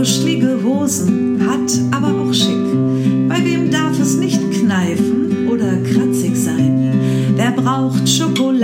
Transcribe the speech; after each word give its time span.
Duschelige 0.00 0.58
Hosen, 0.64 1.38
hat 1.46 1.70
aber 1.90 2.22
auch 2.22 2.32
schick. 2.32 3.28
Bei 3.28 3.44
wem 3.44 3.70
darf 3.70 4.00
es 4.00 4.16
nicht 4.16 4.40
kneifen 4.50 5.46
oder 5.46 5.76
kratzig 5.76 6.34
sein? 6.36 6.94
Wer 7.36 7.50
braucht 7.50 8.08
Schokolade? 8.08 8.59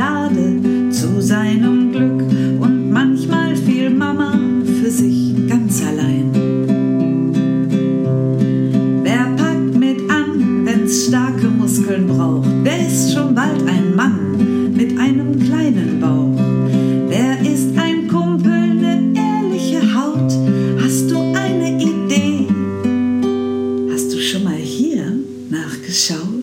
So. 25.97 26.36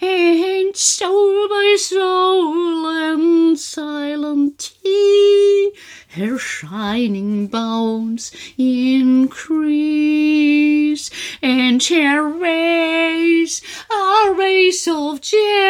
and 0.00 0.74
soul 0.74 1.46
by 1.46 1.76
soul 1.78 2.86
and 2.88 3.58
silent 3.58 4.72
tea, 4.82 5.72
her 6.08 6.38
shining 6.38 7.48
bones 7.48 8.32
increase, 8.56 9.50
and 11.42 11.82
her 11.82 12.22
rays, 12.30 13.60
a 13.92 14.32
race 14.38 14.88
of 14.88 15.20
joy. 15.20 15.69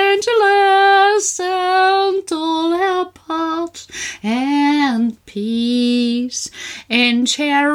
chair 7.31 7.70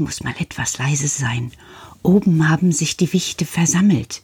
Muss 0.00 0.22
mal 0.24 0.34
etwas 0.38 0.78
leise 0.78 1.08
sein. 1.08 1.52
Oben 2.02 2.48
haben 2.48 2.72
sich 2.72 2.96
die 2.96 3.12
Wichte 3.12 3.44
versammelt. 3.44 4.22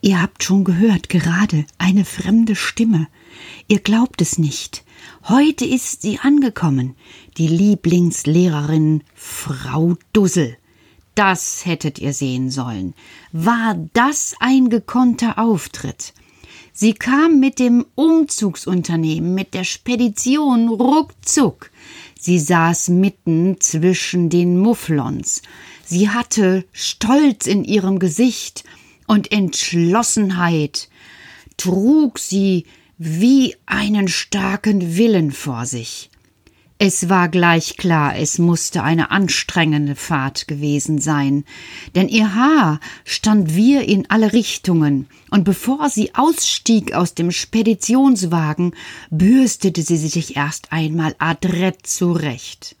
Ihr 0.00 0.20
habt 0.20 0.42
schon 0.42 0.64
gehört, 0.64 1.08
gerade 1.08 1.64
eine 1.78 2.04
fremde 2.04 2.56
Stimme. 2.56 3.06
Ihr 3.68 3.78
glaubt 3.78 4.20
es 4.20 4.36
nicht. 4.36 4.84
Heute 5.28 5.64
ist 5.64 6.02
sie 6.02 6.18
angekommen, 6.18 6.96
die 7.38 7.46
Lieblingslehrerin 7.46 9.04
Frau 9.14 9.96
Dussel. 10.12 10.58
Das 11.14 11.64
hättet 11.66 12.00
ihr 12.00 12.12
sehen 12.12 12.50
sollen. 12.50 12.92
War 13.30 13.76
das 13.92 14.34
ein 14.40 14.70
gekonnter 14.70 15.38
Auftritt? 15.38 16.14
Sie 16.72 16.94
kam 16.94 17.38
mit 17.38 17.60
dem 17.60 17.86
Umzugsunternehmen, 17.94 19.34
mit 19.34 19.54
der 19.54 19.64
Spedition 19.64 20.68
ruckzuck. 20.68 21.70
Sie 22.24 22.38
saß 22.38 22.90
mitten 22.90 23.60
zwischen 23.60 24.30
den 24.30 24.56
Mufflons. 24.56 25.42
Sie 25.84 26.08
hatte 26.08 26.64
Stolz 26.72 27.48
in 27.48 27.64
ihrem 27.64 27.98
Gesicht 27.98 28.62
und 29.08 29.32
Entschlossenheit, 29.32 30.88
trug 31.56 32.20
sie 32.20 32.66
wie 32.96 33.56
einen 33.66 34.06
starken 34.06 34.96
Willen 34.96 35.32
vor 35.32 35.66
sich. 35.66 36.11
Es 36.84 37.08
war 37.08 37.28
gleich 37.28 37.76
klar, 37.76 38.16
es 38.16 38.40
musste 38.40 38.82
eine 38.82 39.12
anstrengende 39.12 39.94
Fahrt 39.94 40.48
gewesen 40.48 40.98
sein, 40.98 41.44
denn 41.94 42.08
ihr 42.08 42.34
Haar 42.34 42.80
stand 43.04 43.54
wir 43.54 43.82
in 43.82 44.10
alle 44.10 44.32
Richtungen, 44.32 45.06
und 45.30 45.44
bevor 45.44 45.90
sie 45.90 46.12
ausstieg 46.16 46.92
aus 46.92 47.14
dem 47.14 47.30
Speditionswagen, 47.30 48.74
bürstete 49.10 49.80
sie 49.80 49.96
sich 49.96 50.34
erst 50.34 50.72
einmal 50.72 51.14
adrett 51.20 51.86
zurecht. 51.86 52.74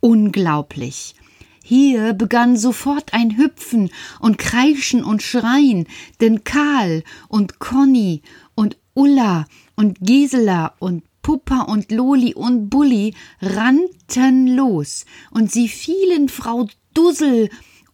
Unglaublich. 0.00 1.14
Hier 1.62 2.12
begann 2.12 2.56
sofort 2.56 3.14
ein 3.14 3.36
Hüpfen 3.36 3.90
und 4.18 4.36
Kreischen 4.36 5.04
und 5.04 5.22
Schreien, 5.22 5.86
denn 6.20 6.42
Karl 6.42 7.04
und 7.28 7.60
Conny 7.60 8.22
und 8.56 8.76
Ulla 8.94 9.46
und 9.76 10.00
Gisela 10.00 10.74
und 10.80 11.04
Puppa 11.24 11.62
und 11.62 11.90
Loli 11.90 12.34
und 12.34 12.68
Bulli 12.68 13.14
rannten 13.40 14.46
los, 14.46 15.06
und 15.30 15.50
sie 15.50 15.68
fielen 15.68 16.28
Frau 16.28 16.68
Dussel 16.92 17.48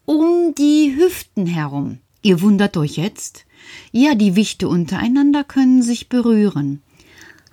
um 0.05 0.53
die 0.59 0.97
Hüften 0.97 1.47
herum. 1.47 2.00
Ihr 2.23 2.43
wundert 2.43 2.77
euch 2.77 2.97
jetzt? 2.97 3.47
Ja, 3.93 4.17
die 4.17 4.35
Wichte 4.35 4.69
untereinander 4.69 5.44
können 5.44 5.81
sich 5.81 6.09
berühren. 6.09 6.82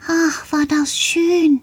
Ach, 0.08 0.52
war 0.52 0.66
das 0.68 0.98
schön, 0.98 1.62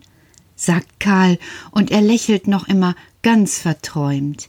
sagt 0.54 1.00
Karl, 1.00 1.36
und 1.72 1.90
er 1.90 2.00
lächelt 2.00 2.46
noch 2.46 2.68
immer 2.68 2.94
ganz 3.22 3.58
verträumt. 3.58 4.46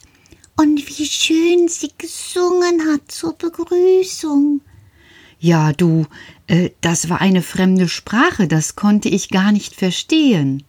Und 0.56 0.88
wie 0.88 1.06
schön 1.07 1.68
sie 1.69 1.89
gesungen 1.97 2.85
hat 2.94 3.11
zur 3.11 3.33
Begrüßung. 3.33 4.61
Ja, 5.39 5.73
du, 5.73 6.07
äh, 6.47 6.71
das 6.81 7.09
war 7.09 7.21
eine 7.21 7.41
fremde 7.41 7.89
Sprache, 7.89 8.47
das 8.47 8.75
konnte 8.75 9.09
ich 9.09 9.29
gar 9.29 9.51
nicht 9.51 9.75
verstehen. 9.75 10.63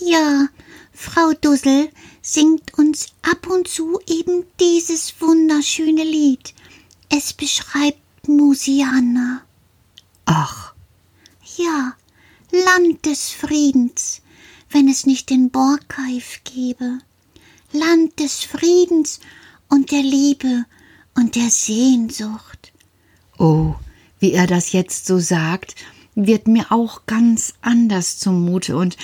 Ja, 0.00 0.48
Frau 0.92 1.32
Dussel 1.40 1.90
singt 2.20 2.76
uns 2.78 3.08
ab 3.22 3.46
und 3.46 3.68
zu 3.68 4.00
eben 4.06 4.44
dieses 4.60 5.14
wunderschöne 5.20 6.04
Lied. 6.04 6.54
Es 7.08 7.32
beschreibt 7.32 8.28
Musiana. 8.28 9.42
Ach. 10.24 10.74
Ja, 11.56 11.94
Land 12.50 13.04
des 13.06 13.30
Friedens, 13.30 14.22
wenn 14.70 14.88
es 14.88 15.06
nicht 15.06 15.30
den 15.30 15.50
Borgkeif 15.50 16.40
gäbe. 16.44 16.98
Land 17.72 18.18
des 18.20 18.44
Friedens 18.44 19.20
und 19.68 19.90
der 19.90 20.02
Liebe 20.02 20.66
und 21.14 21.34
der 21.34 21.50
Sehnsucht. 21.50 22.61
Oh, 23.42 23.74
wie 24.20 24.34
er 24.34 24.46
das 24.46 24.70
jetzt 24.70 25.04
so 25.04 25.18
sagt, 25.18 25.74
wird 26.14 26.46
mir 26.46 26.70
auch 26.70 27.06
ganz 27.06 27.54
anders 27.60 28.16
zumute 28.20 28.76
und 28.76 28.96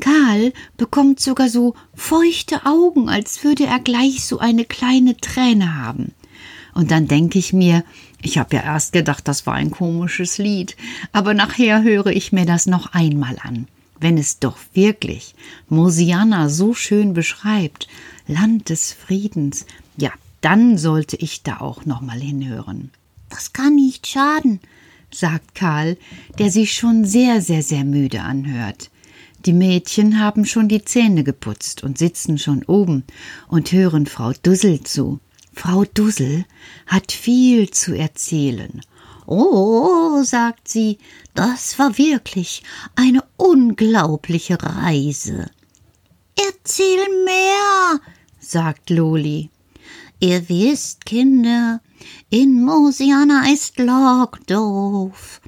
Karl 0.00 0.52
bekommt 0.76 1.18
sogar 1.18 1.48
so 1.48 1.74
feuchte 1.94 2.66
Augen, 2.66 3.08
als 3.08 3.42
würde 3.42 3.64
er 3.64 3.80
gleich 3.80 4.26
so 4.26 4.38
eine 4.38 4.66
kleine 4.66 5.16
Träne 5.16 5.76
haben. 5.76 6.12
Und 6.74 6.90
dann 6.90 7.08
denke 7.08 7.38
ich 7.38 7.54
mir, 7.54 7.84
ich 8.20 8.36
habe 8.36 8.56
ja 8.56 8.64
erst 8.64 8.92
gedacht, 8.92 9.26
das 9.28 9.46
war 9.46 9.54
ein 9.54 9.70
komisches 9.70 10.36
Lied, 10.36 10.76
aber 11.12 11.32
nachher 11.32 11.82
höre 11.82 12.08
ich 12.08 12.32
mir 12.32 12.44
das 12.44 12.66
noch 12.66 12.92
einmal 12.92 13.38
an. 13.42 13.66
Wenn 13.98 14.18
es 14.18 14.40
doch 14.40 14.58
wirklich 14.74 15.34
Mosiana 15.70 16.50
so 16.50 16.74
schön 16.74 17.14
beschreibt, 17.14 17.88
Land 18.26 18.68
des 18.68 18.92
Friedens, 18.92 19.64
ja, 19.96 20.10
dann 20.42 20.76
sollte 20.76 21.16
ich 21.16 21.44
da 21.44 21.60
auch 21.60 21.86
noch 21.86 22.02
mal 22.02 22.20
hinhören. 22.20 22.90
Das 23.28 23.52
kann 23.52 23.74
nicht 23.74 24.06
schaden, 24.06 24.60
sagt 25.12 25.54
Karl, 25.54 25.96
der 26.38 26.50
sich 26.50 26.72
schon 26.74 27.04
sehr, 27.04 27.40
sehr, 27.40 27.62
sehr 27.62 27.84
müde 27.84 28.22
anhört. 28.22 28.90
Die 29.44 29.52
Mädchen 29.52 30.18
haben 30.18 30.44
schon 30.44 30.68
die 30.68 30.84
Zähne 30.84 31.22
geputzt 31.22 31.84
und 31.84 31.98
sitzen 31.98 32.38
schon 32.38 32.64
oben 32.64 33.04
und 33.48 33.70
hören 33.72 34.06
Frau 34.06 34.32
Dussel 34.42 34.80
zu. 34.82 35.20
Frau 35.52 35.84
Dussel 35.84 36.44
hat 36.86 37.12
viel 37.12 37.70
zu 37.70 37.96
erzählen. 37.96 38.80
Oh, 39.26 40.22
sagt 40.22 40.68
sie, 40.68 40.98
das 41.34 41.78
war 41.78 41.96
wirklich 41.98 42.62
eine 42.94 43.24
unglaubliche 43.36 44.58
Reise. 44.62 45.50
Erzähl 46.36 47.04
mehr, 47.24 48.00
sagt 48.38 48.90
Loli. 48.90 49.50
Ihr 50.20 50.48
wisst, 50.48 51.06
Kinder, 51.06 51.80
in 52.30 52.62
Mosiana 52.62 53.52
ist 53.52 53.78
Lockdorf. 53.78 55.40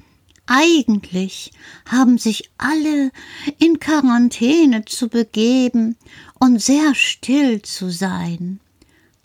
Eigentlich 0.45 1.51
haben 1.87 2.17
sich 2.17 2.49
alle 2.57 3.11
in 3.59 3.79
Quarantäne 3.79 4.83
zu 4.85 5.07
begeben 5.07 5.95
und 6.39 6.59
sehr 6.59 6.95
still 6.95 7.61
zu 7.61 7.91
sein. 7.91 8.59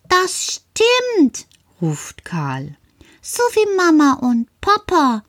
Das 0.09 0.61
stimmt, 0.61 1.47
ruft 1.81 2.27
Karl. 2.27 2.77
So 3.23 3.43
wie 3.55 3.77
Mama 3.77 4.19
und 4.21 4.49
Papa. 4.61 5.25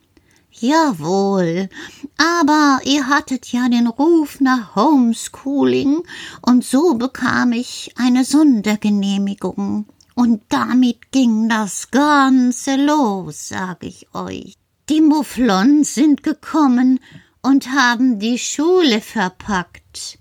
Jawohl, 0.52 1.70
aber 2.18 2.80
ihr 2.84 3.08
hattet 3.08 3.52
ja 3.52 3.68
den 3.70 3.88
Ruf 3.88 4.40
nach 4.40 4.76
Homeschooling 4.76 6.04
und 6.42 6.64
so 6.64 6.96
bekam 6.96 7.52
ich 7.52 7.94
eine 7.98 8.24
Sondergenehmigung. 8.24 9.86
Und 10.16 10.44
damit 10.48 11.12
ging 11.12 11.50
das 11.50 11.92
Ganze 11.92 12.78
los, 12.78 13.50
sag 13.50 13.84
ich 13.84 14.08
euch. 14.14 14.56
Die 14.88 15.02
Mufflons 15.02 15.94
sind 15.94 16.24
gekommen 16.24 17.00
und 17.42 17.72
haben 17.72 18.18
die 18.18 18.40
Schule 18.40 19.02
verpackt. 19.02 20.18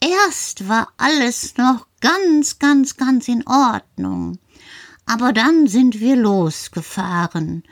Erst 0.00 0.68
war 0.68 0.88
alles 0.96 1.56
noch 1.58 1.86
ganz, 2.00 2.58
ganz, 2.58 2.96
ganz 2.96 3.28
in 3.28 3.46
Ordnung. 3.46 4.38
Aber 5.04 5.34
dann 5.34 5.66
sind 5.66 6.00
wir 6.00 6.16
losgefahren. 6.16 7.64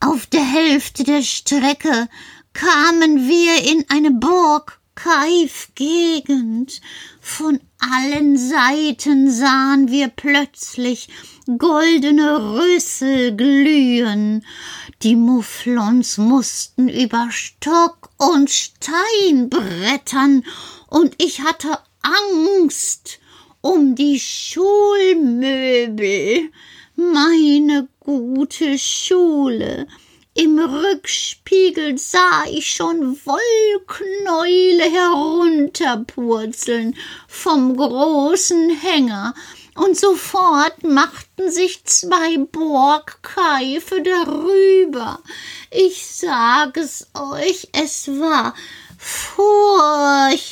Auf 0.00 0.26
der 0.26 0.44
Hälfte 0.44 1.04
der 1.04 1.22
Strecke 1.22 2.08
kamen 2.54 3.28
wir 3.28 3.70
in 3.70 3.84
eine 3.90 4.12
Burg 4.12 4.77
Kaif-Gegend. 4.98 6.80
Von 7.20 7.60
allen 7.78 8.36
Seiten 8.36 9.30
sahen 9.30 9.92
wir 9.92 10.08
plötzlich 10.08 11.08
goldene 11.56 12.54
Rüssel 12.58 13.36
glühen. 13.36 14.44
Die 15.02 15.14
Mufflons 15.14 16.18
mussten 16.18 16.88
über 16.88 17.28
Stock 17.30 18.10
und 18.16 18.50
Stein 18.50 19.48
brettern, 19.48 20.44
und 20.88 21.14
ich 21.18 21.42
hatte 21.42 21.78
Angst 22.02 23.20
um 23.60 23.94
die 23.94 24.18
Schulmöbel. 24.18 25.30
Meine 26.96 27.86
gute 28.00 28.76
Schule. 28.76 29.86
Im 30.40 30.60
Rückspiegel 30.60 31.98
sah 31.98 32.44
ich 32.48 32.70
schon 32.70 33.18
Wollknäule 33.26 34.84
herunterpurzeln 34.84 36.94
vom 37.26 37.76
großen 37.76 38.70
Hänger, 38.70 39.34
und 39.74 39.98
sofort 39.98 40.84
machten 40.84 41.50
sich 41.50 41.82
zwei 41.86 42.38
Borgkeife 42.38 44.00
darüber. 44.00 45.18
Ich 45.72 46.06
sag 46.06 46.76
es 46.76 47.08
euch, 47.14 47.70
es 47.72 48.06
war 48.06 48.54
furchtbar. 48.96 50.44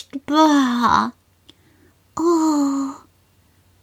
Oh, 2.19 2.91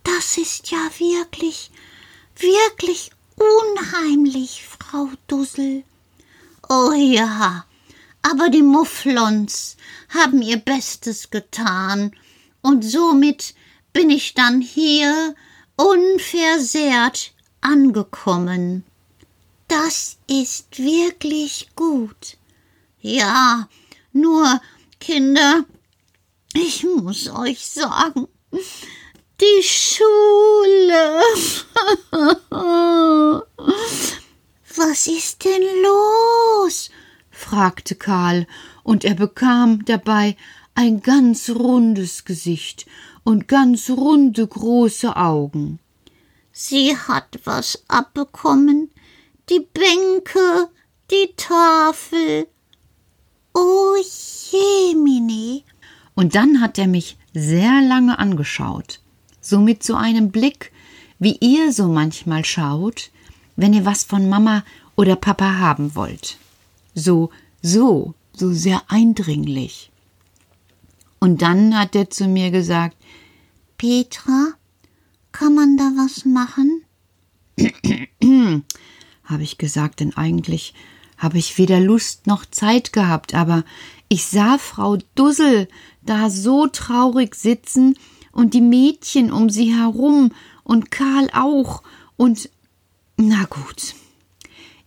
das 0.04 0.38
ist 0.38 0.70
ja 0.70 0.90
wirklich, 0.98 1.72
wirklich 2.36 3.12
unheimlich, 3.38 4.66
Frau 4.66 5.08
Dussel. 5.28 5.86
Oh 6.70 6.94
ja, 6.94 7.66
aber 8.22 8.50
die 8.50 8.62
Mufflons 8.62 9.76
haben 10.10 10.42
ihr 10.42 10.58
Bestes 10.58 11.30
getan, 11.30 12.16
und 12.62 12.84
somit 12.84 13.54
bin 13.92 14.10
ich 14.10 14.34
dann 14.34 14.62
hier 14.62 15.36
unversehrt 15.76 17.34
angekommen. 17.62 18.86
Das 19.68 20.18
ist 20.28 20.80
wirklich 20.80 21.70
gut. 21.76 22.38
Ja, 23.02 23.68
nur, 24.14 24.62
Kinder, 25.00 25.66
ich 26.54 26.84
muss 26.84 27.30
euch 27.30 27.68
sagen, 27.68 28.28
die 29.42 29.64
Schule. 29.64 31.22
Was 34.76 35.08
ist 35.08 35.46
denn 35.46 35.62
los? 35.84 36.90
fragte 37.30 37.96
Karl, 37.96 38.48
und 38.84 39.06
er 39.06 39.14
bekam 39.14 39.86
dabei 39.86 40.36
ein 40.74 41.02
ganz 41.02 41.50
rundes 41.50 42.26
Gesicht 42.26 42.86
und 43.24 43.48
ganz 43.48 43.90
runde 43.90 44.48
große 44.48 45.16
Augen. 45.16 45.80
Sie 46.52 46.98
hat 46.98 47.40
was 47.44 47.84
abbekommen, 47.88 48.90
die 49.50 49.60
Bänke, 49.60 50.70
die 51.12 51.34
Tafel. 51.38 52.48
Oh 53.54 53.96
Jemine. 54.52 55.64
Und 56.16 56.36
dann 56.36 56.62
hat 56.62 56.78
er 56.78 56.88
mich 56.88 57.18
sehr 57.34 57.82
lange 57.82 58.18
angeschaut, 58.18 59.02
so 59.42 59.60
mit 59.60 59.84
so 59.84 59.96
einem 59.96 60.32
Blick, 60.32 60.72
wie 61.20 61.38
ihr 61.40 61.72
so 61.72 61.88
manchmal 61.88 62.46
schaut, 62.46 63.12
wenn 63.56 63.74
ihr 63.74 63.86
was 63.86 64.04
von 64.04 64.30
Mama 64.30 64.64
oder 64.96 65.16
Papa 65.16 65.58
haben 65.58 65.96
wollt. 65.96 66.38
So, 66.96 67.30
so, 67.62 68.14
so 68.34 68.52
sehr 68.54 68.82
eindringlich. 68.88 69.92
Und 71.20 71.42
dann 71.42 71.78
hat 71.78 71.96
er 71.96 72.10
zu 72.10 72.28
mir 72.28 72.52
gesagt, 72.52 72.98
Petra, 73.78 74.50
kann 75.32 75.56
man 75.56 75.78
da 75.78 75.92
was 75.96 76.26
machen? 76.26 76.84
habe 79.24 79.44
ich 79.44 79.58
gesagt, 79.58 80.00
denn 80.00 80.16
eigentlich 80.16 80.74
habe 81.18 81.38
ich 81.38 81.58
weder 81.58 81.80
Lust 81.80 82.28
noch 82.28 82.46
Zeit 82.46 82.92
gehabt, 82.92 83.34
aber 83.34 83.64
ich 84.10 84.26
sah 84.26 84.58
Frau 84.58 84.98
Dussel 85.16 85.68
da 86.02 86.30
so 86.30 86.68
traurig 86.68 87.36
sitzen 87.36 87.96
und 88.32 88.54
die 88.54 88.62
Mädchen 88.62 89.32
um 89.32 89.50
sie 89.50 89.74
herum 89.74 90.32
und 90.64 90.92
Karl 90.92 91.30
auch 91.34 91.84
und 92.18 92.50
na 93.18 93.46
gut. 93.46 93.96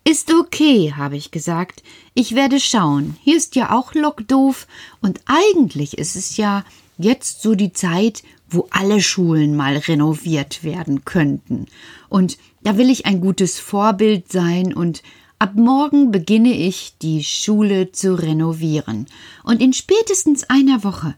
Ist 0.04 0.32
okay, 0.32 0.92
habe 0.96 1.16
ich 1.16 1.30
gesagt. 1.30 1.82
Ich 2.14 2.34
werde 2.34 2.60
schauen. 2.60 3.16
Hier 3.22 3.36
ist 3.36 3.56
ja 3.56 3.72
auch 3.72 3.94
Lockdoof 3.94 4.66
und 5.00 5.20
eigentlich 5.26 5.98
ist 5.98 6.14
es 6.14 6.36
ja 6.36 6.64
jetzt 6.98 7.42
so 7.42 7.54
die 7.54 7.72
Zeit, 7.72 8.22
wo 8.48 8.68
alle 8.70 9.02
Schulen 9.02 9.56
mal 9.56 9.76
renoviert 9.76 10.62
werden 10.62 11.04
könnten. 11.04 11.66
Und 12.08 12.38
da 12.62 12.78
will 12.78 12.90
ich 12.90 13.06
ein 13.06 13.20
gutes 13.20 13.58
Vorbild 13.58 14.30
sein 14.30 14.72
und 14.72 15.02
ab 15.38 15.54
morgen 15.54 16.10
beginne 16.10 16.52
ich, 16.52 16.94
die 17.02 17.24
Schule 17.24 17.92
zu 17.92 18.14
renovieren. 18.14 19.06
Und 19.42 19.60
in 19.60 19.72
spätestens 19.72 20.44
einer 20.44 20.84
Woche 20.84 21.14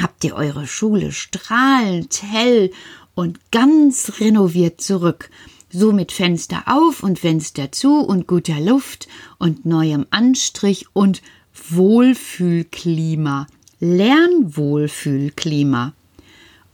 habt 0.00 0.22
ihr 0.24 0.34
eure 0.34 0.66
Schule 0.66 1.12
strahlend 1.12 2.22
hell 2.22 2.70
und 3.14 3.50
ganz 3.50 4.20
renoviert 4.20 4.80
zurück. 4.80 5.30
So 5.70 5.92
mit 5.92 6.12
Fenster 6.12 6.62
auf 6.66 7.02
und 7.02 7.18
Fenster 7.18 7.70
zu 7.72 8.00
und 8.00 8.26
guter 8.26 8.58
Luft 8.58 9.06
und 9.38 9.66
neuem 9.66 10.06
Anstrich 10.10 10.86
und 10.94 11.20
Wohlfühlklima. 11.68 13.46
Lernwohlfühlklima. 13.78 15.92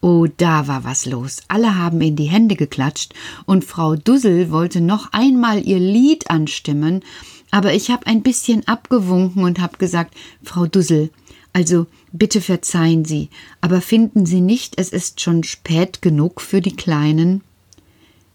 Oh, 0.01 0.29
da 0.37 0.69
war 0.69 0.85
was 0.85 1.07
los. 1.07 1.43
Alle 1.49 1.77
haben 1.77 2.01
in 2.03 2.15
die 2.15 2.27
Hände 2.27 2.55
geklatscht 2.55 3.15
und 3.47 3.65
Frau 3.65 3.97
Dussel 3.97 4.53
wollte 4.53 4.81
noch 4.81 5.13
einmal 5.13 5.67
ihr 5.67 5.81
Lied 5.81 6.31
anstimmen, 6.31 7.03
aber 7.51 7.75
ich 7.75 7.91
habe 7.91 8.07
ein 8.07 8.23
bisschen 8.23 8.69
abgewunken 8.69 9.43
und 9.43 9.61
habe 9.61 9.77
gesagt, 9.79 10.15
Frau 10.43 10.67
Dussel, 10.67 11.11
also 11.53 11.89
bitte 12.13 12.41
verzeihen 12.41 13.05
Sie, 13.05 13.29
aber 13.61 13.81
finden 13.81 14.25
Sie 14.25 14.41
nicht, 14.41 14.79
es 14.79 14.91
ist 14.91 15.21
schon 15.21 15.43
spät 15.43 16.01
genug 16.01 16.41
für 16.41 16.61
die 16.61 16.77
Kleinen? 16.77 17.43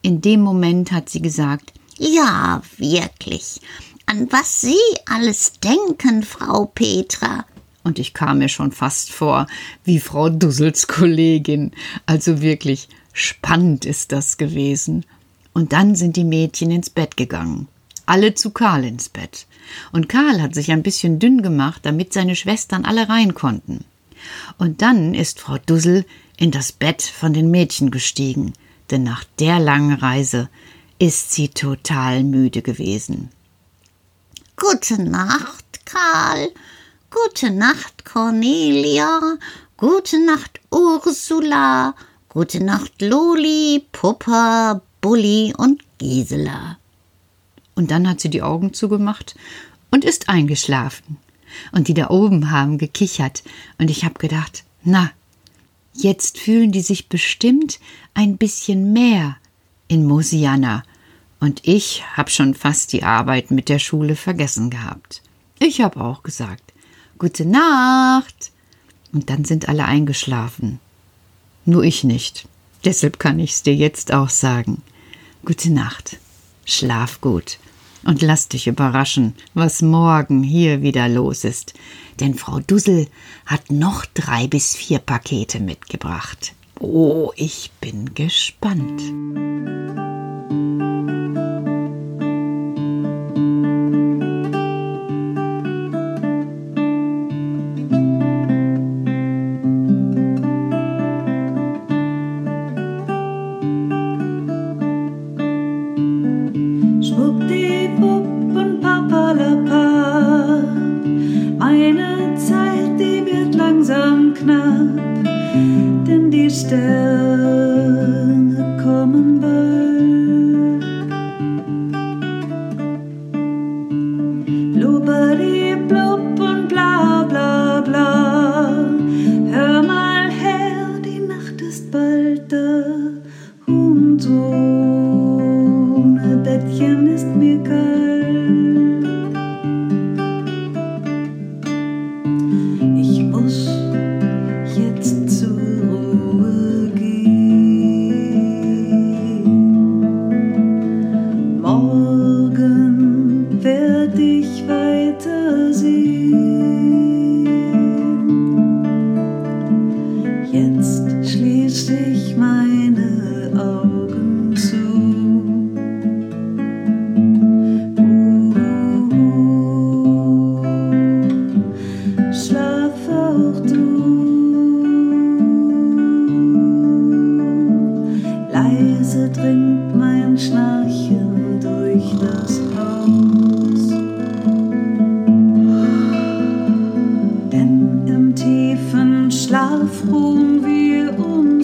In 0.02 0.22
dem 0.22 0.42
Moment 0.42 0.92
hat 0.92 1.10
sie 1.10 1.22
gesagt, 1.22 1.74
Ja, 1.98 2.62
wirklich. 2.78 3.62
An 4.06 4.28
was 4.32 4.62
Sie 4.62 4.78
alles 5.06 5.54
denken, 5.62 6.24
Frau 6.24 6.66
Petra 6.66 7.46
und 7.84 7.98
ich 7.98 8.14
kam 8.14 8.40
mir 8.40 8.50
schon 8.50 8.72
fast 8.72 9.12
vor 9.12 9.48
wie 9.84 10.00
Frau 10.00 10.30
Dussels 10.30 10.88
Kollegin. 10.88 11.72
Also 12.06 12.42
wirklich 12.42 12.88
spannend 13.14 13.86
ist 13.86 14.12
das 14.12 14.38
gewesen. 14.38 15.06
Und 15.54 15.74
dann 15.74 15.96
sind 15.96 16.16
die 16.16 16.24
Mädchen 16.24 16.72
ins 16.72 16.90
Bett 16.90 17.18
gegangen. 17.18 17.68
Alle 18.06 18.36
zu 18.36 18.52
Karl 18.52 18.86
ins 18.86 19.10
Bett. 19.10 19.48
Und 19.92 20.10
Karl 20.10 20.42
hat 20.42 20.56
sich 20.56 20.72
ein 20.72 20.84
bisschen 20.84 21.20
dünn 21.20 21.42
gemacht, 21.42 21.82
damit 21.84 22.14
seine 22.14 22.36
Schwestern 22.36 22.86
alle 22.86 23.10
rein 23.10 23.34
konnten. 23.34 23.86
Und 24.58 24.82
dann 24.82 25.14
ist 25.14 25.40
Frau 25.40 25.58
Dussel 25.66 26.06
in 26.38 26.52
das 26.52 26.72
Bett 26.72 27.02
von 27.02 27.34
den 27.34 27.50
Mädchen 27.50 27.92
gestiegen, 27.92 28.54
denn 28.92 29.04
nach 29.04 29.24
der 29.40 29.60
langen 29.60 29.94
Reise 29.94 30.50
ist 31.00 31.32
sie 31.32 31.50
total 31.50 32.24
müde 32.24 32.62
gewesen. 32.62 33.30
Gute 34.56 35.02
Nacht, 35.02 35.86
Karl, 35.86 36.50
Gute 37.12 37.50
Nacht, 37.50 38.06
Cornelia. 38.06 39.20
Gute 39.78 40.24
Nacht, 40.24 40.60
Ursula. 40.70 41.96
Gute 42.30 42.64
Nacht, 42.64 43.02
Loli, 43.02 43.84
Puppa, 43.92 44.82
Bulli 45.02 45.52
und 45.58 45.82
Gisela. 45.98 46.78
Und 47.74 47.90
dann 47.90 48.08
hat 48.08 48.20
sie 48.20 48.30
die 48.30 48.44
Augen 48.44 48.76
zugemacht 48.76 49.36
und 49.90 50.06
ist 50.06 50.30
eingeschlafen. 50.30 51.18
Und 51.72 51.88
die 51.88 51.96
da 51.96 52.12
oben 52.12 52.52
haben 52.52 52.78
gekichert. 52.78 53.42
Und 53.80 53.90
ich 53.90 54.06
habe 54.06 54.20
gedacht, 54.20 54.64
na, 54.84 55.10
jetzt 56.02 56.38
fühlen 56.38 56.72
die 56.72 56.82
sich 56.82 57.10
bestimmt 57.10 57.80
ein 58.14 58.38
bisschen 58.38 58.94
mehr 58.94 59.38
in 59.88 60.06
Mosiana. 60.06 60.84
Und 61.40 61.62
ich 61.64 62.04
habe 62.16 62.30
schon 62.30 62.54
fast 62.54 62.92
die 62.94 63.04
Arbeit 63.04 63.52
mit 63.52 63.70
der 63.70 63.80
Schule 63.80 64.16
vergessen 64.16 64.70
gehabt. 64.70 65.22
Ich 65.60 65.82
habe 65.82 66.02
auch 66.02 66.24
gesagt, 66.24 66.74
Gute 67.20 67.46
Nacht. 67.46 68.52
Und 69.12 69.30
dann 69.30 69.44
sind 69.44 69.68
alle 69.68 69.84
eingeschlafen. 69.84 70.80
Nur 71.66 71.84
ich 71.84 72.06
nicht. 72.06 72.48
Deshalb 72.86 73.20
kann 73.20 73.40
ich's 73.40 73.62
dir 73.62 73.76
jetzt 73.76 74.14
auch 74.14 74.30
sagen. 74.30 74.82
Gute 75.44 75.70
Nacht. 75.70 76.18
Schlaf 76.64 77.20
gut. 77.20 77.58
Und 78.10 78.24
lass 78.24 78.48
dich 78.48 78.66
überraschen, 78.66 79.36
was 79.54 79.84
morgen 79.84 80.42
hier 80.42 80.82
wieder 80.82 81.08
los 81.08 81.44
ist. 81.44 81.76
Denn 82.20 82.34
Frau 82.34 82.60
Dussel 82.60 83.06
hat 83.46 83.70
noch 83.70 84.04
drei 84.04 84.48
bis 84.48 84.76
vier 84.76 84.98
Pakete 84.98 85.60
mitgebracht. 85.60 86.56
Oh, 86.80 87.32
ich 87.36 87.70
bin 87.80 88.16
gespannt. 88.16 89.04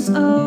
Ruhen 0.08 0.14
wir 0.14 0.20
uns 0.22 0.36
aus. 0.40 0.45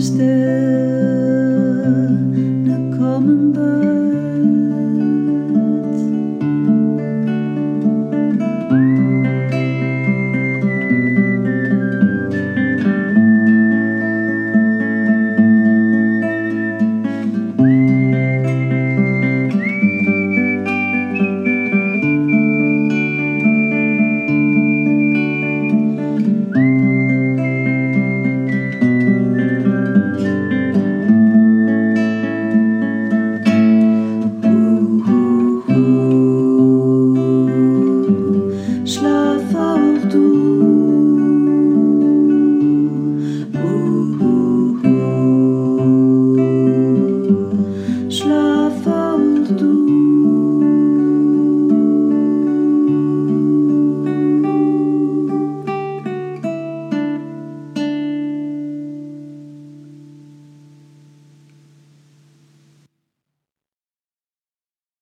still. 0.00 1.47